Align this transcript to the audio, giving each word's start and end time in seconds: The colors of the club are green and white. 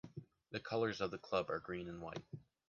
The 0.49 0.59
colors 0.59 0.99
of 0.99 1.11
the 1.11 1.19
club 1.19 1.51
are 1.51 1.59
green 1.59 1.87
and 1.87 2.01
white. 2.01 2.25